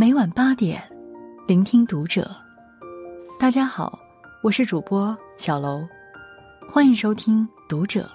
[0.00, 0.80] 每晚八点，
[1.48, 2.30] 聆听读者。
[3.36, 3.98] 大家好，
[4.44, 5.84] 我是主播小楼，
[6.68, 8.08] 欢迎收听《读者》。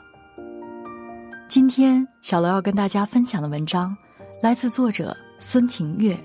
[1.49, 3.93] 今天，小楼要跟大家分享的文章
[4.41, 6.17] 来自作者孙晴月。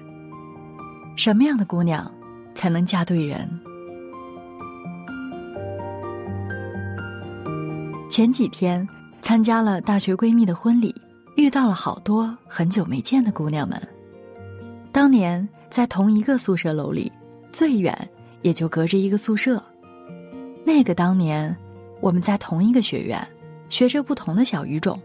[1.17, 2.09] 什么样的姑娘
[2.55, 3.51] 才能嫁对人？
[8.09, 8.89] 前几天
[9.21, 10.95] 参加了大学闺蜜的婚礼，
[11.35, 13.77] 遇到了好多很久没见的姑娘们。
[14.91, 17.11] 当年在同一个宿舍楼里，
[17.53, 18.09] 最远
[18.43, 19.63] 也就隔着一个宿舍。
[20.65, 21.55] 那个当年，
[22.01, 23.27] 我们在同一个学院，
[23.69, 25.01] 学着不同的小语种。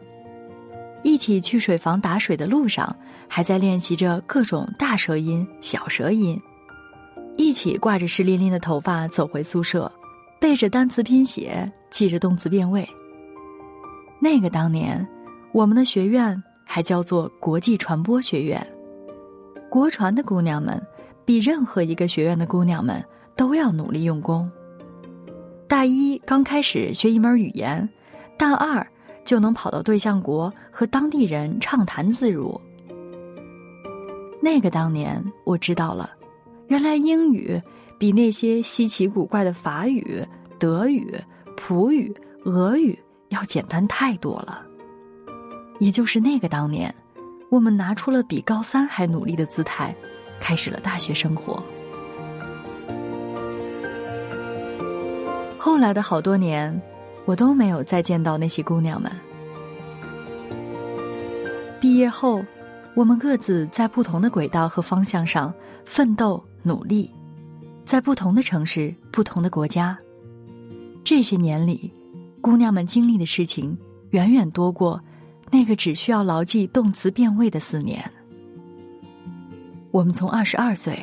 [1.04, 2.96] 一起去水房打水的路上，
[3.28, 6.40] 还在练习着各种大舌音、小舌音。
[7.36, 9.92] 一起挂着湿淋淋的头发走回宿舍，
[10.40, 12.88] 背着单词拼写，记着动词变位。
[14.22, 15.06] 那个当年，
[15.52, 18.66] 我们的学院还叫做国际传播学院。
[19.74, 20.80] 国传的姑娘们，
[21.26, 23.04] 比任何一个学院的姑娘们
[23.36, 24.48] 都要努力用功。
[25.68, 27.90] 大一刚开始学一门语言，
[28.38, 28.86] 大二
[29.26, 32.62] 就能跑到对象国和当地人畅谈自如。
[34.44, 36.12] 那个当年，我知道了，
[36.68, 37.60] 原来英语
[37.98, 40.24] 比那些稀奇古怪的法语、
[40.60, 41.12] 德语、
[41.58, 42.96] 普语、俄语
[43.30, 44.64] 要简单太多了。
[45.80, 46.94] 也就是那个当年。
[47.54, 49.96] 我们拿出了比高三还努力的姿态，
[50.40, 51.64] 开始了大学生活。
[55.56, 56.82] 后来的好多年，
[57.26, 59.12] 我都没有再见到那些姑娘们。
[61.80, 62.44] 毕业后，
[62.96, 65.54] 我们各自在不同的轨道和方向上
[65.86, 67.08] 奋斗努力，
[67.86, 69.96] 在不同的城市、不同的国家。
[71.04, 71.94] 这些年里，
[72.42, 73.78] 姑娘们经历的事情
[74.10, 75.00] 远远多过。
[75.54, 78.04] 那个只需要牢记动词变位的四年，
[79.92, 80.98] 我们从二十二岁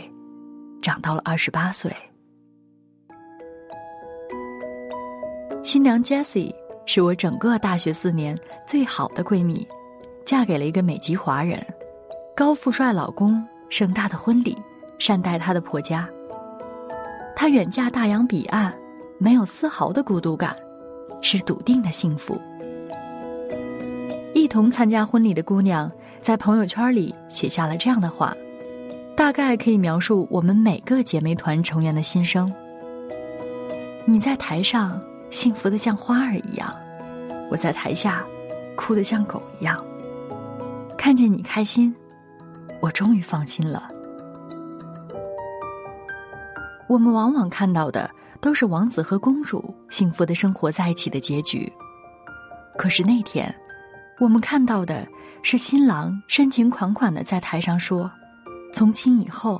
[0.82, 1.88] 长到了二十八岁。
[5.62, 6.52] 新娘 Jessie
[6.84, 8.36] 是我整个大学四年
[8.66, 9.64] 最好的闺蜜，
[10.26, 11.64] 嫁给了一个美籍华人，
[12.34, 14.58] 高富帅老公，盛大的婚礼，
[14.98, 16.10] 善待她的婆家。
[17.36, 18.76] 她远嫁大洋彼岸，
[19.16, 20.56] 没有丝毫的孤独感，
[21.22, 22.36] 是笃定的幸福。
[24.50, 25.90] 同参加婚礼的姑娘
[26.20, 28.34] 在朋友圈里写下了这样的话，
[29.16, 32.52] 大概可以描述我们每个姐妹团成员的心声。
[34.04, 35.00] 你在台上
[35.30, 36.74] 幸福的像花儿一样，
[37.48, 38.26] 我在台下
[38.76, 39.82] 哭得像狗一样。
[40.98, 41.94] 看见你开心，
[42.80, 43.88] 我终于放心了。
[46.88, 51.72] 我们往往看到的都是王子和公主幸福的生活在一起的结局，
[52.76, 53.54] 可是那天。
[54.20, 55.08] 我们看到的
[55.42, 58.08] 是新郎深情款款的在台上说
[58.70, 59.58] ：“从今以后，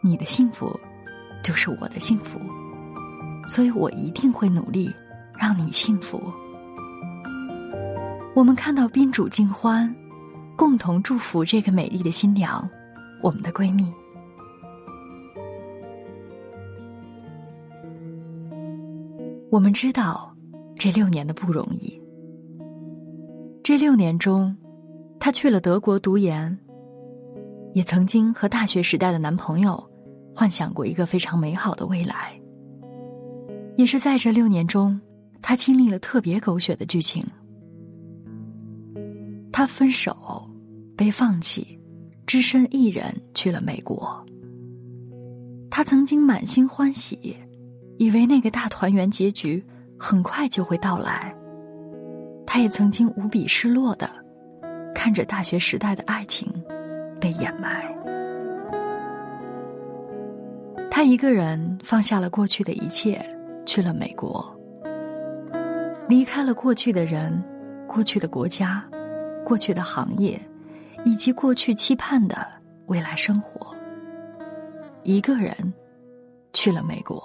[0.00, 0.68] 你的幸福
[1.44, 2.40] 就是我的幸福，
[3.46, 4.92] 所以我一定会努力
[5.38, 6.20] 让你幸福。”
[8.34, 9.94] 我们看到宾主尽欢，
[10.56, 12.68] 共同祝福这个美丽的新娘，
[13.22, 13.88] 我们的闺蜜。
[19.50, 20.34] 我们知道
[20.76, 22.03] 这六年的不容易。
[23.64, 24.54] 这六年中，
[25.18, 26.58] 她去了德国读研，
[27.72, 29.82] 也曾经和大学时代的男朋友
[30.36, 32.38] 幻想过一个非常美好的未来。
[33.78, 35.00] 也是在这六年中，
[35.40, 37.24] 她经历了特别狗血的剧情。
[39.50, 40.46] 她分手，
[40.94, 41.80] 被放弃，
[42.26, 44.22] 只身一人去了美国。
[45.70, 47.34] 她曾经满心欢喜，
[47.96, 49.64] 以为那个大团圆结局
[49.98, 51.34] 很快就会到来。
[52.54, 54.08] 他也曾经无比失落的
[54.94, 56.48] 看着大学时代的爱情
[57.20, 57.84] 被掩埋。
[60.88, 63.20] 他一个人放下了过去的一切，
[63.66, 64.56] 去了美国，
[66.08, 67.42] 离开了过去的人、
[67.88, 68.88] 过去的国家、
[69.44, 70.40] 过去的行业，
[71.04, 72.46] 以及过去期盼的
[72.86, 73.74] 未来生活。
[75.02, 75.52] 一个人
[76.52, 77.20] 去了美国。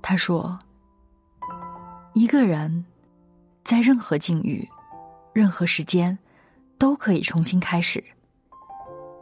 [0.00, 0.58] 他说。
[2.18, 2.84] 一个人，
[3.62, 4.68] 在任何境遇、
[5.32, 6.18] 任何时间，
[6.76, 8.02] 都可以重新开始。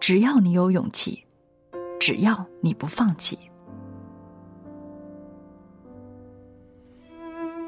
[0.00, 1.22] 只要你有勇气，
[2.00, 3.38] 只要你不放弃。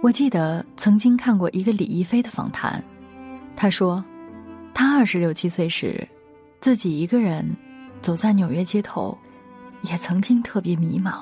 [0.02, 2.82] 我记得曾经看过一个李亦菲的访谈，
[3.54, 4.02] 她说，
[4.72, 6.08] 她二十六七岁时，
[6.58, 7.44] 自己一个人
[8.00, 9.19] 走在纽约街头，
[9.82, 11.20] 也曾经特别迷茫，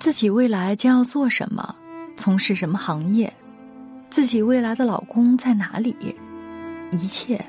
[0.00, 1.76] 自己未来将要做什么。
[2.16, 3.32] 从事什么行业？
[4.10, 5.96] 自己未来的老公在哪里？
[6.90, 7.42] 一切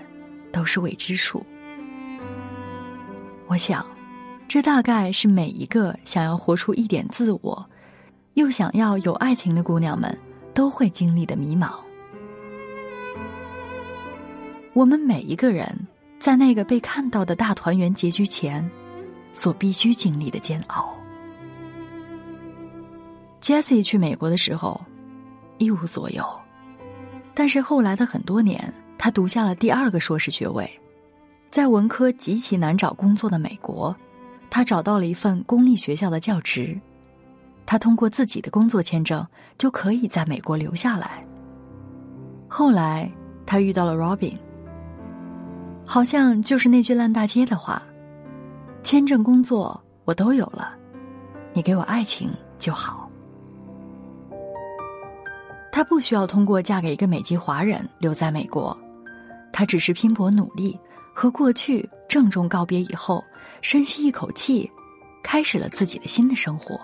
[0.51, 1.45] 都是未知数。
[3.47, 3.85] 我想，
[4.47, 7.69] 这大概是每一个想要活出一点自我，
[8.35, 10.17] 又想要有爱情的姑娘们
[10.53, 11.73] 都会经历的迷茫。
[14.71, 15.87] 我们每一个人，
[16.17, 18.67] 在那个被看到的大团圆结局前，
[19.33, 20.95] 所必须经历的煎熬。
[23.43, 24.79] Jesse 去美国的时候，
[25.57, 26.23] 一无所有，
[27.33, 30.79] 但是后来的很多年，他读下了第二个硕士学位。
[31.51, 33.93] 在文科极其难找工作的美国，
[34.49, 36.79] 他找到了一份公立学校的教职。
[37.65, 41.21] 他通过自己的工作签证就可以在美国留下来。
[42.47, 43.11] 后来
[43.45, 44.37] 他遇到了 Robin，
[45.85, 47.83] 好像就是那句烂大街的话
[48.83, 50.73] ：“签证、工作我都有了，
[51.51, 53.01] 你给我爱情就好。”
[55.73, 58.79] 她不需要通过嫁给一个美籍华人留在美国，
[59.51, 60.79] 她只是拼搏努力。
[61.15, 63.23] 和过去郑重告别以后，
[63.61, 64.69] 深吸一口气，
[65.23, 66.79] 开始了自己的新的生活。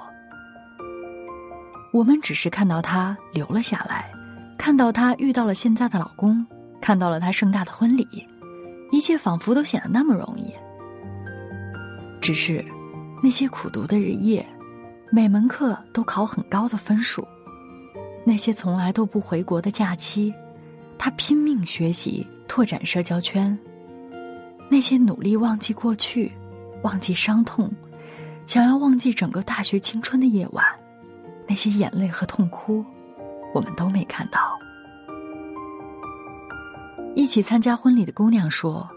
[1.92, 4.12] 我们只是看到她留了下来，
[4.58, 6.46] 看到她遇到了现在的老公，
[6.82, 8.08] 看到了她盛大的婚礼，
[8.92, 10.52] 一切仿佛都显得那么容易。
[12.22, 12.64] 只是，
[13.24, 14.46] 那些苦读的日夜，
[15.12, 17.28] 每门课都考很高的分数，
[18.30, 20.32] 那些从来都不回国的假期，
[21.00, 23.58] 他拼命学习，拓展社交圈。
[24.70, 26.32] 那些努力忘记过去、
[26.84, 27.72] 忘记伤痛、
[28.46, 30.64] 想要忘记整个大学青春的夜晚，
[31.48, 32.86] 那些眼泪和痛哭，
[33.52, 34.40] 我们都没看到。
[37.16, 38.88] 一起参加婚礼的姑娘说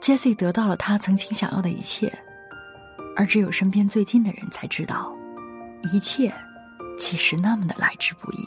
[0.00, 2.12] ：“Jessie 得到了她曾经想要的一切，
[3.14, 5.14] 而只有身边最近的人才知道，
[5.92, 6.34] 一切
[6.98, 8.44] 其实那么的来之不易。”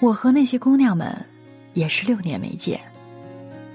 [0.00, 1.14] 我和那些姑娘们，
[1.72, 2.78] 也是六年没见。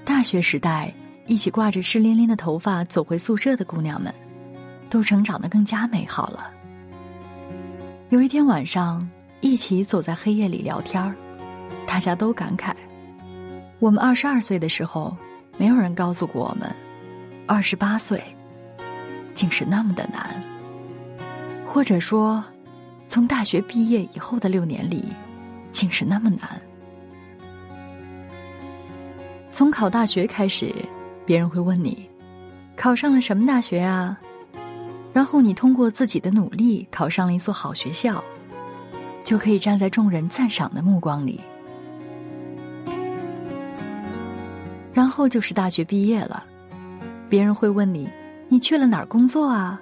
[0.04, 0.94] 大学时代
[1.26, 4.14] 一起挂着湿淋淋的头发走回宿舍的姑娘们，
[4.88, 6.52] 都成长得更加美好了。
[8.10, 9.08] 有一天晚上，
[9.40, 11.16] 一起走在黑夜里聊天儿，
[11.86, 12.72] 大家都感慨：
[13.78, 15.16] 我们二十二岁的时候，
[15.58, 16.74] 没有人告诉过我们，
[17.46, 18.22] 二十八岁，
[19.34, 20.42] 竟是那么的难。
[21.66, 22.42] 或者说，
[23.08, 25.04] 从大学毕业以后的六年里。
[25.72, 26.60] 竟是那么难。
[29.52, 30.74] 从考大学开始，
[31.24, 32.10] 别人会问你，
[32.76, 34.18] 考上了什么大学啊？
[35.12, 38.22] 然后你通过自己的努力考上了一所好学校，
[39.22, 41.40] 就可以站在众人赞赏的目光里。
[45.00, 46.44] 然后就是大学毕业了，
[47.30, 48.06] 别人会问你，
[48.50, 49.80] 你去了哪儿工作啊？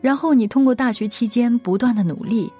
[0.00, 2.50] 然后你通过大学期间不断的努力，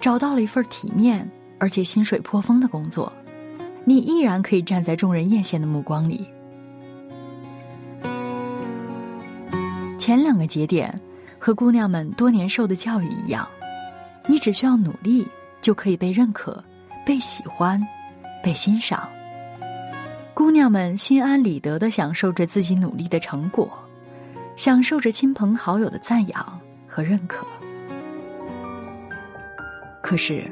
[0.00, 1.30] 找到了一份体面。
[1.58, 3.12] 而且薪水颇丰的工作，
[3.84, 6.26] 你依然可以站在众人艳羡的目光里。
[9.98, 10.98] 前两个节点
[11.38, 13.46] 和姑娘们多年受的教育一样，
[14.26, 15.28] 你只需要努力
[15.60, 16.64] 就可以被认可、
[17.04, 17.78] 被喜欢、
[18.42, 19.06] 被欣赏。
[20.34, 23.70] 姑娘们心安理得的享受着自己努力的成果，
[24.56, 27.46] 享受着亲朋好友的赞扬和认可。
[30.02, 30.44] 可是。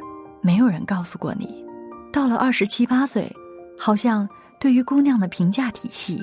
[0.45, 1.65] 没有人告诉过你，
[2.13, 3.33] 到了二十七八岁，
[3.79, 6.21] 好像对于姑娘的评价体系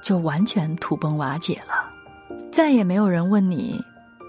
[0.00, 1.92] 就完全土崩瓦解了。
[2.52, 3.84] 再也没有人问你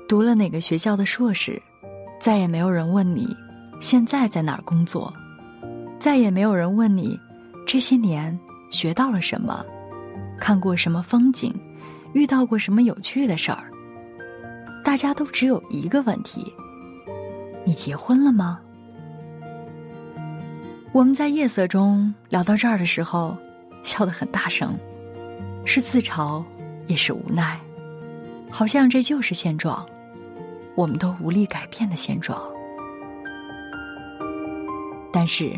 [0.10, 1.62] 读了哪个学校的硕士，
[2.20, 3.28] 再也没有人问你
[3.80, 5.14] 现在在哪儿工作，
[6.00, 7.16] 再也没有人问你
[7.64, 8.36] 这些年
[8.70, 9.66] 学到了什么，
[10.40, 11.54] 看过什么风景，
[12.14, 13.72] 遇到过什么有趣的事儿。
[14.84, 16.54] 大家都只有一个问题：
[17.66, 18.60] 你结婚了吗？
[20.94, 23.38] 我们在夜色中聊到这儿的时候，
[23.84, 24.76] 笑得很大声，
[25.66, 26.44] 是自嘲，
[26.88, 27.60] 也是无奈，
[28.50, 29.86] 好像这就是现状，
[30.76, 32.42] 我们都无力改变的现状。
[35.12, 35.52] 但是，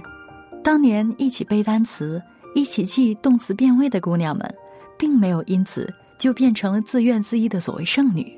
[0.64, 2.22] 当年一起背单词、
[2.56, 4.56] 一起记动词变位的姑娘们，
[4.98, 8.38] 并没有因此就变成了自怨自艾的所谓剩女，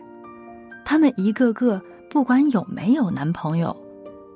[0.83, 3.75] 她们一个个不管有没有男朋友，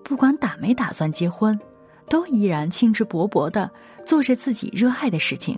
[0.04, 1.60] 不管打没打算结婚。
[2.08, 3.68] 都依然兴致勃勃的
[4.06, 5.58] 做着自己热爱的事情，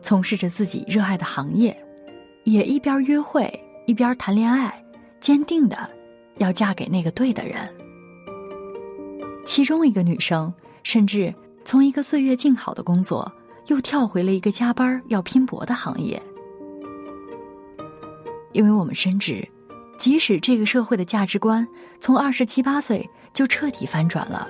[0.00, 1.80] 从事着自己热爱的行业，
[2.42, 3.48] 也一边约会
[3.86, 4.84] 一边谈恋爱，
[5.20, 5.88] 坚定的
[6.38, 7.56] 要嫁给那个对的人。
[9.44, 11.32] 其中一个女生甚至
[11.64, 13.32] 从一个岁月静好的工作，
[13.66, 16.20] 又跳回了一个加班要拼搏的行业，
[18.52, 19.46] 因为我们深知，
[19.98, 21.66] 即使这个社会的价值观
[22.00, 24.48] 从二十七八岁就彻底翻转了，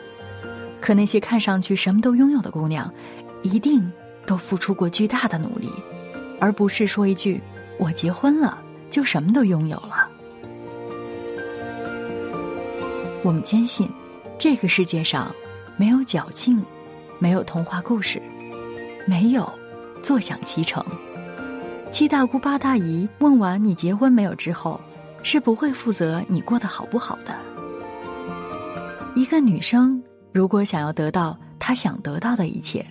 [0.80, 2.92] 可那些看上去什么都拥有的姑娘，
[3.42, 3.90] 一定
[4.26, 5.70] 都付出过巨大的努力，
[6.38, 7.40] 而不是说一句
[7.80, 10.10] “我结婚了就什么都拥有了”。
[13.24, 13.90] 我们坚信，
[14.38, 15.34] 这个世界上
[15.76, 16.62] 没有矫情，
[17.18, 18.22] 没有童话故事，
[19.06, 19.50] 没有
[20.02, 20.84] 坐享其成。
[21.90, 24.78] 七大姑八大姨问完你结婚没有之后，
[25.22, 27.34] 是不会负责你过得好不好的。
[29.14, 32.84] 一个女生如果想要得到她想得到的一切，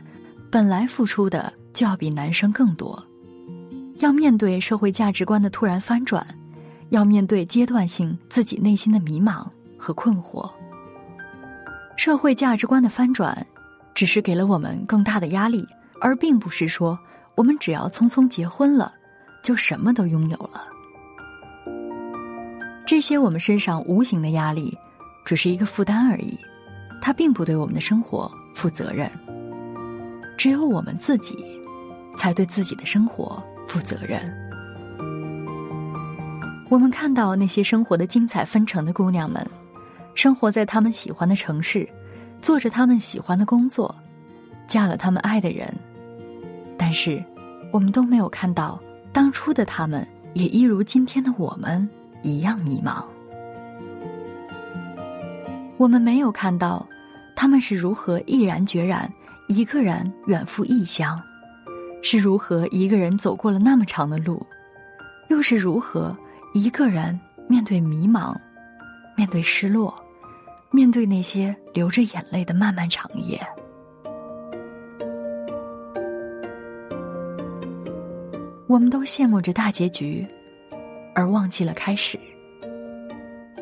[0.50, 3.04] 本来付出的就要比男生更多，
[3.98, 6.26] 要面对社会价值观的突然翻转，
[6.90, 9.46] 要面对阶段性自己内心的迷茫
[9.78, 10.50] 和困惑。
[11.98, 13.46] 社会价值观的翻转，
[13.94, 15.68] 只是给了我们更大的压力，
[16.00, 16.98] 而并不是说。
[17.36, 18.94] 我们只要匆匆结婚了，
[19.44, 20.66] 就什么都拥有了。
[22.86, 24.74] 这些我们身上无形的压力，
[25.26, 26.40] 只是一个负担而已，
[27.02, 29.12] 它并不对我们的生活负责任。
[30.38, 31.60] 只有我们自己，
[32.16, 34.22] 才对自己的生活负责任。
[36.70, 39.46] 我们看到那些生活的精彩纷呈的姑娘们，
[40.14, 41.86] 生活在他们喜欢的城市，
[42.42, 43.94] 做着他们喜欢的工作，
[44.68, 45.74] 嫁了他们爱的人。
[46.78, 47.24] 但是，
[47.72, 48.80] 我们都没有看到
[49.14, 51.88] 当初的他们，也一如今天的我们
[52.22, 53.04] 一样迷茫。
[55.78, 56.88] 我们没有看到
[57.36, 59.12] 他们是如何毅然决然
[59.48, 61.22] 一个人远赴异乡，
[62.02, 64.46] 是如何一个人走过了那么长的路，
[65.30, 66.16] 又是如何
[66.54, 68.34] 一个人面对迷茫，
[69.16, 69.94] 面对失落，
[70.72, 73.40] 面对那些流着眼泪的漫漫长夜。
[78.68, 80.26] 我们都羡慕着大结局，
[81.14, 82.20] 而忘记了开始。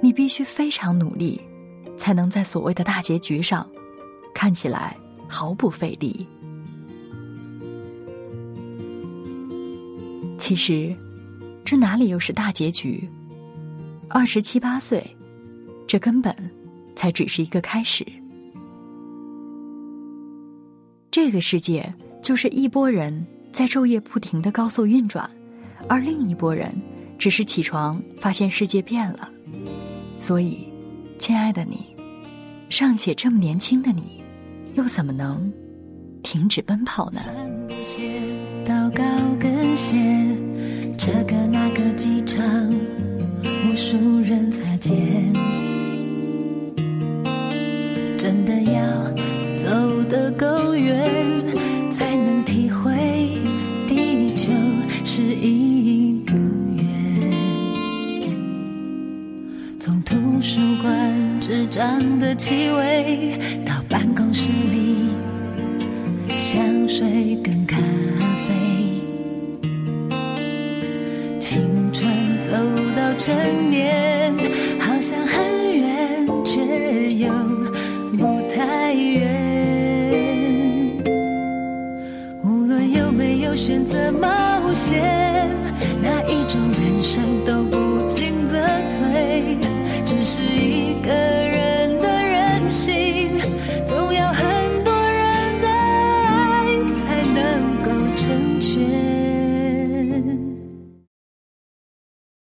[0.01, 1.41] 你必须非常努力，
[1.97, 3.69] 才能在所谓的大结局上
[4.33, 4.95] 看起来
[5.27, 6.25] 毫不费力。
[10.37, 10.95] 其实，
[11.65, 13.09] 这哪里又是大结局？
[14.09, 15.03] 二十七八岁，
[15.85, 16.33] 这根本
[16.95, 18.05] 才只是一个开始。
[21.11, 23.25] 这个世界就是一拨人。
[23.53, 25.29] 在昼夜不停的高速运转，
[25.87, 26.73] 而另一拨人
[27.19, 29.29] 只是起床发现世界变了。
[30.19, 30.67] 所以，
[31.19, 31.95] 亲爱的你，
[32.67, 34.23] 尚且这么年轻的你，
[34.73, 35.53] 又怎么能
[36.23, 37.21] 停止奔跑呢？
[38.65, 39.03] 到高
[39.39, 39.97] 跟鞋，
[40.97, 42.43] 这个那个机场，
[43.43, 45.31] 无数人擦肩，
[48.17, 48.81] 真的要
[49.63, 51.52] 走得够远。
[61.73, 65.09] 上的气味，到办公室里
[66.37, 67.77] 香水跟咖
[68.47, 68.53] 啡，
[71.39, 72.07] 青春
[72.47, 72.53] 走
[72.95, 74.22] 到成年。